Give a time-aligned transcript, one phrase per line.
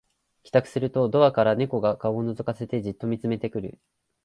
[0.41, 3.77] 帰宅するとドアから猫が顔をのぞかせてじっと見つめてくる